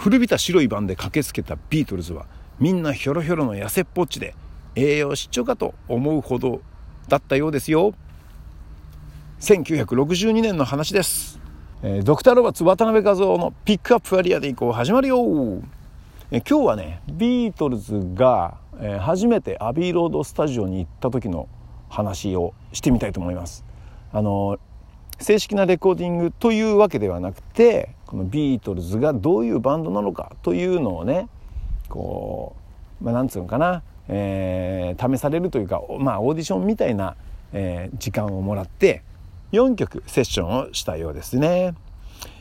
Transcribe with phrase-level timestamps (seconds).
[0.00, 2.24] 古びた白いバンで駆けつけたビートルズは
[2.58, 4.34] みんなひょろひょろの痩せっぽっちで
[4.74, 6.62] 栄養失調かと思うほど
[7.08, 7.92] だったようですよ。
[9.40, 11.38] 1962年の話です、
[11.82, 15.18] えー、ドクター・ロバーツ渡辺和夫のピックアップアリアでいこう始まるよ、
[16.30, 21.46] えー、今日はねビートルズが、えー、初めてアビーロードスタジオに行った時の
[21.90, 23.66] 話をしてみたいと思います。
[24.14, 24.58] あの
[25.18, 31.28] 正式なレコーディングというわけではなくてこのビートルズがどういうバンドなのかというのをね
[31.88, 32.56] こ
[33.00, 37.14] う、まあ、なんつうのかな、えー、試されるというか、まあ、オーディションみたいな、
[37.52, 39.04] えー、時間をもらって
[39.52, 41.74] 4曲セッションをしたようですね。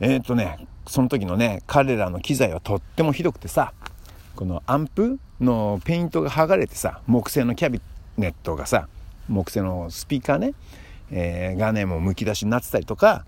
[0.00, 3.72] えっ、とねその時のね彼らの機材はとってもひどくてさ
[4.36, 7.80] このアンプのペイントが剥がれてさ木製のキャビ
[8.18, 8.88] ネットがさ
[9.28, 10.52] 木製のスピーカーね、
[11.10, 13.24] えー、がねもうむき出しになってたりとか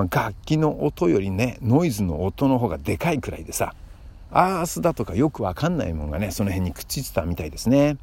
[0.00, 3.74] まあ、楽器の音よりねノイズの音の方がでかいくらいでさ
[4.32, 7.98] アースだとかよくわかんないもんがねその辺にくっついてたみたいですね。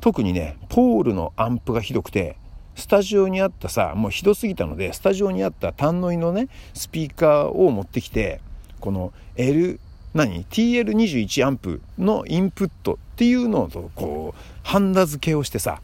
[0.00, 2.36] 特にねポールのアンプがひどくて
[2.74, 8.40] スタジオにあったさもうひどすぎたのでスタジオにあった単ノイのねスピーカーを持ってきて
[8.80, 9.78] この L
[10.14, 15.82] 何？TL21 アンプのインプットっていうのとこうハンダ付けをしてさ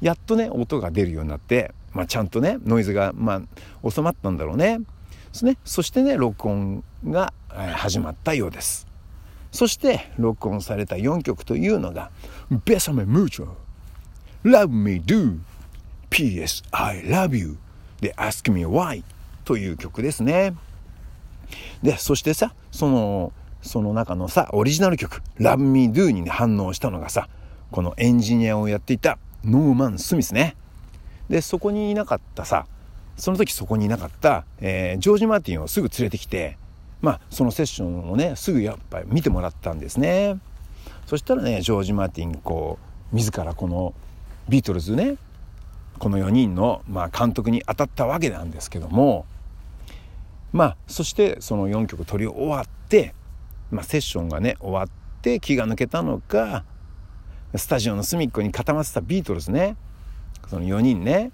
[0.00, 3.42] やっとね音が出るようになってまあ、ちゃんとねノイズが、ま
[3.84, 4.80] あ、収まったんだろうね。
[5.32, 5.56] そね。
[5.64, 8.86] そしてね録音が始まったようです。
[9.52, 12.10] そして録音された4曲というのが
[12.50, 13.48] 「Besame mucho」
[14.44, 15.38] 「Love me do」
[16.10, 16.64] 「P.S.
[16.72, 17.56] I love you」
[18.02, 19.04] で「Ask me why」
[19.44, 20.54] という曲ですね。
[21.84, 27.28] でそしてさそのその中のさオリジナル曲「Love me do」に、ね、反応したのがさ
[27.70, 30.56] このエンジニアをやっていたノーマン・スミスね。
[31.28, 32.66] でそこにいなかったさ
[33.16, 36.58] その時そこにいなかった、えー、ジョージ・マーティンをすぐ連れてきて
[37.00, 40.38] まあそのセッションをねすぐやっぱり見てもらったんですね。
[41.06, 42.78] そしたらねジョージ・マーティンこ
[43.12, 43.94] う自らこの
[44.48, 45.16] ビートルズね
[45.98, 49.26] この4人の、まあ、監督に当たったわけなんですけども
[50.52, 53.14] まあそしてその4曲取り終わって、
[53.70, 54.88] まあ、セッションがね終わっ
[55.22, 56.64] て気が抜けたのか
[57.54, 59.76] スタジオの隅っこに固まってたビートルズね。
[60.48, 61.30] その4人ね。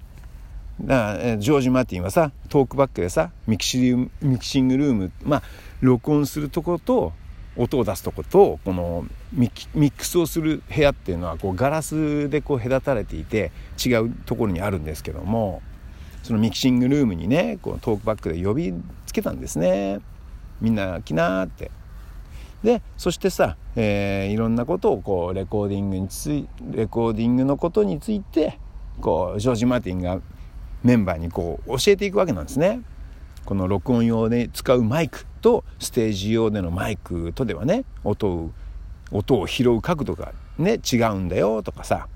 [0.81, 5.43] だからジョージ・マーティンはさトークバックでさミキシミキシングルームまあ
[5.81, 7.13] 録音するとこと
[7.57, 9.05] 音を出すとことこの
[9.35, 13.53] ミックスをする部屋っていうのはこうガラスでこう隔たれていて
[13.85, 15.61] 違うところにあるんですけども
[16.23, 18.75] そのミキシングルームにねこうトークバックで呼び
[19.07, 20.01] つけたんですね。
[20.61, 21.71] みんな来なって。
[22.63, 28.59] でそしてさ、えー、いろんなことをこうレコーディングについレコーディングのことについて
[29.01, 30.21] こうジョージ・マーティンが
[30.83, 32.81] メンバーにこう教えていくわけなんですね。
[33.45, 38.51] この録音用で使うマイクとステージ用でのマイクとではね音を
[39.11, 42.07] 音を拾う角度がね違うんだよとかさ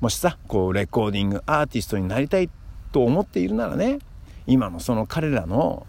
[0.00, 2.50] もしさこうレコーディングアーティストになりたい
[2.92, 3.98] と思っているならね
[4.46, 5.86] 今のその彼らの、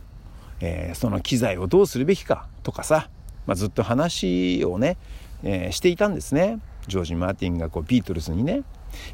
[0.62, 3.10] えー、その機材をどうするべきかとかさ、
[3.46, 4.98] まあ、ずっと話をね、
[5.44, 8.64] えー、していたんですねジョージ・マーティンがこうビートルズにね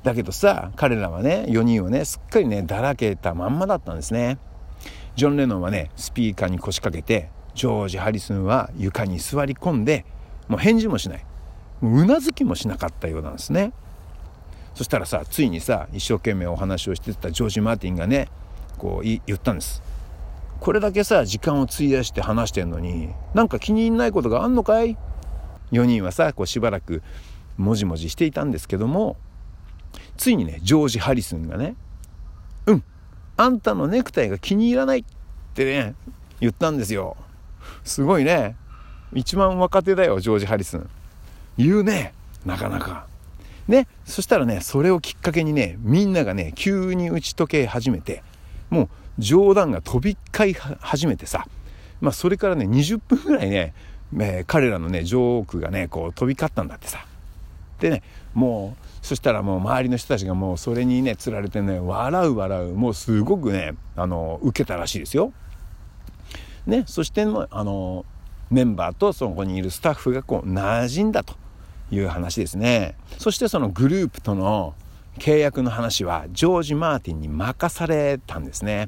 [0.04, 4.38] だけどさ彼らはね4人はねすっかりねだらけたまんまだったんですね。
[5.16, 10.06] ジョン・レノンはねスピーカーに腰掛けてジョージ・ハリスンは床に座り込んで
[10.48, 11.26] もう返事もしない。
[11.82, 13.74] うなずきもしなかったようなんですね。
[14.74, 18.30] そしたらさついにさ一生懸命お話をしてたジョージ・マーティンがね
[18.78, 19.84] こう言ったんです。
[20.60, 24.98] これだけさ時間を費やして話してんのになんか気に入んないことがあんのかい
[25.72, 27.04] ？4人はさこうしばらく
[27.58, 29.18] もじもじしていたんですけども
[30.18, 31.76] ついにねジョージ・ハリスンがね
[32.68, 32.84] 「うん
[33.38, 35.04] あんたのネクタイが気に入らない」っ
[35.54, 35.96] てね
[36.40, 37.16] 言ったんですよ。
[37.84, 38.56] すごいね。
[39.14, 40.90] 一番若手だよジョージ・ハリスン。
[41.58, 42.14] 言うね
[42.46, 43.06] なかなか。
[43.68, 48.22] ねそしたらねそれをきっかけにねみんながね急に打ち解け始めて
[48.70, 48.90] もう
[49.20, 51.48] 冗談が飛び交い始めてさ。
[52.02, 53.74] まあそれからね20分ぐらいね、
[54.20, 57.06] えー、彼らのねジョークがねこう飛び交ったんだってさ。
[57.84, 58.02] でね
[58.34, 65.34] もうそしたらもう周りの人たちがもうそれにねつられてね笑う笑うもうすごくねあの受けたらしいですよ。
[66.66, 68.06] ね、そしてあの
[68.50, 71.36] メンバーとそこにいるスタッフがこう馴染んだと
[71.92, 72.96] いう話ですね。
[73.18, 74.74] そしてそのグループとの
[75.20, 78.88] 契約の話はジョージ・マーティンに任されたんですね。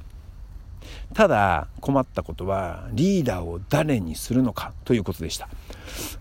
[1.13, 5.49] ただ困ったことはリーダーを誰にするのかということでした。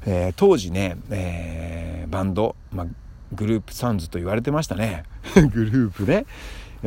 [0.06, 2.86] えー、当時ね、えー、バンド、まあ、
[3.32, 6.26] グループサンズと言われてましたね グループね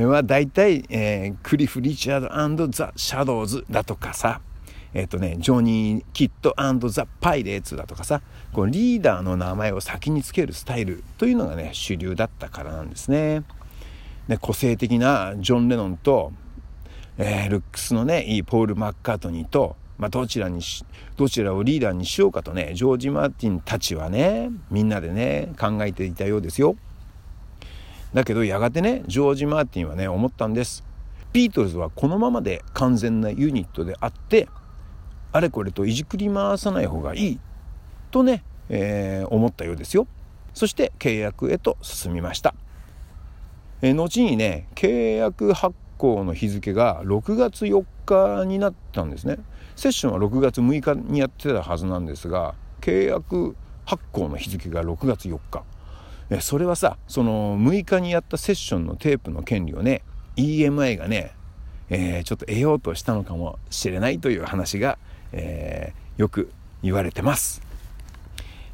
[0.05, 4.41] は大体、えー、クリフ・リチャードザ・シャドウズだとかさ、
[4.93, 6.53] えっ、とね、ジョニー・キッド
[6.89, 8.21] ザ・パイレーツだとかさ、
[8.53, 13.43] こうリーダーの名前を先につけるスタイルというのがね、主流だったからなんですね。
[14.27, 16.31] で個性的なジョン・レノンと、
[17.17, 20.85] えー、ルックスのね、いいポール・マッカートニーと、まあ、どちらにし、
[21.15, 26.75] どちらをリーダーにしようかとね、ジョージ・マーティンたちはね、みんなでね、考えていたようですよ。
[28.13, 30.83] だけどやがてね、ジョージ・マーティンはね、思ったんです。
[31.33, 34.47] ビートルズはこのままで完全なユニットであって、
[35.31, 37.39] あれこれといじくり回さない方がいい
[38.11, 40.07] とね、えー、思ったようですよ。
[40.53, 42.55] そして契約へと進みました。
[43.81, 49.37] えー、後にね、契約発行の日付が6月4日になったんですね。
[49.77, 56.41] セッションは6月6日にやってたはずなんですが、契約発行の日付が6月4日。
[56.41, 60.01] それはさ、その6日にやったセッションのテープの権利をね、
[60.35, 61.31] EMI がね、
[61.89, 64.97] えー、ちょっと得ようとしたのかもしれないという話が、
[65.31, 66.51] えー、よく
[66.81, 67.61] 言われてます。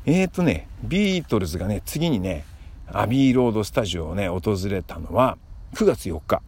[0.05, 2.45] えーとね、ビートルズがね、次にね、
[2.87, 5.37] アビーロードスタジオをね、訪れたのは
[5.73, 6.41] 9月4日。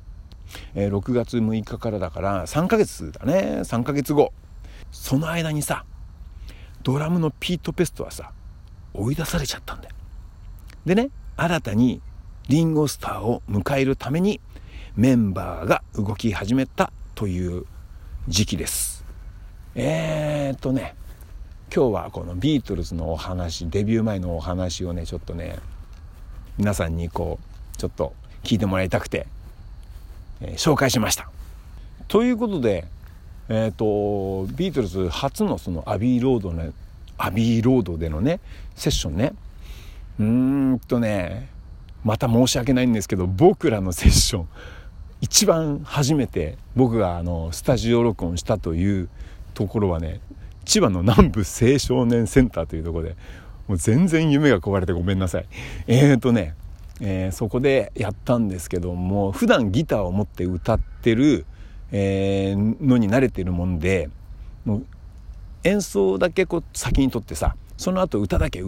[0.76, 3.60] えー、6月6日からだから3ヶ月だね。
[3.64, 4.32] 3ヶ月後。
[4.96, 5.86] その間にさ、
[6.84, 8.32] ドラムのピート・ペストはさ、
[8.94, 9.96] 追い出されちゃったんだよ。
[10.86, 12.02] でね、新たに
[12.48, 14.40] リンゴスターを迎えるために
[14.96, 17.66] メンバーが動き始めたという
[18.28, 19.04] 時期です。
[19.76, 20.96] えー、っとね
[21.76, 25.58] 今日はこのビートルズのお話デビュー前のお話をねちょっとね
[26.58, 27.40] 皆さんにこ
[27.74, 28.14] うちょっと
[28.44, 29.28] 聞いてもらいたくて、
[30.40, 31.30] えー、紹介しました。
[32.08, 32.86] ということで、
[33.48, 36.72] えーと、ビートルズ初のそのアビーロードね
[37.18, 38.40] アビーロードでのね
[38.76, 39.34] セッションね。
[40.20, 40.26] うー
[40.74, 41.50] んとね
[42.04, 44.48] また申し訳ないんですけど僕らのセッション
[45.22, 49.10] 一番初めて僕があのスタジオ録音したという
[49.54, 50.22] ところはね
[50.66, 53.16] 千葉の南部青少年センターというところで
[53.68, 55.46] もう全然夢が壊れてごめんなさい。
[55.88, 56.54] えーとね、
[57.02, 61.46] えー、そこでやったんですけども普段ギターを持って歌ってる、
[61.98, 64.10] えー、のに慣れてるもんで
[64.66, 64.86] もう
[65.64, 68.62] 演奏だけこう先にとってさその後歌だけ、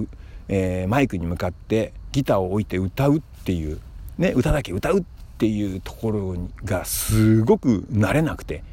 [0.48, 3.82] えー、マイクに向かってギターを置いて歌うっていう、
[4.18, 5.04] ね、歌だけ歌うっ
[5.40, 8.64] ていうところがすごく慣れなくて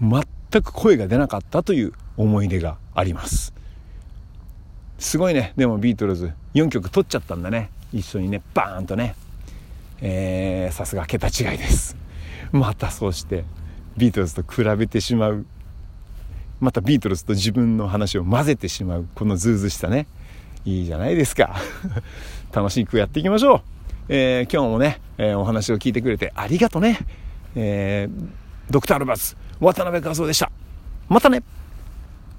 [0.00, 3.54] 全く声が出なかったという思い出があります。
[4.98, 5.52] すごいね。
[5.56, 7.70] でもビートルズ4曲取っちゃったんだね。
[7.92, 9.14] 一緒にねバーンとね、
[10.72, 11.96] さすが桁違いです。
[12.50, 13.44] またそうして
[13.98, 15.44] ビートルズと比べてしまう。
[16.60, 19.08] またビートルズと自分の話を混ぜてしまう。
[19.14, 20.06] このズうずしさね。
[20.64, 21.56] いいじゃないですか。
[22.52, 23.60] 楽しくやっていきましょう、
[24.08, 26.98] えー、今日もね、えー、お話を聞いてくれてありがとね、
[27.54, 28.28] えー、
[28.70, 30.50] ドクター・ルバス渡辺和夫でした。
[31.08, 31.42] またね。